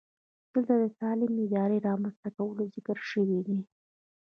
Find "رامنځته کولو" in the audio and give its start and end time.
1.87-2.63